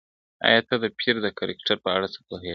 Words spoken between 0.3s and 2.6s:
ایا ته د پییر د کرکټر په اړه څه پوهېږې؟